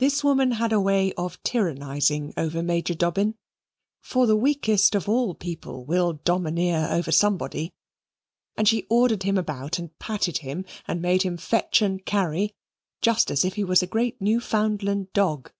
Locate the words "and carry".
11.80-12.56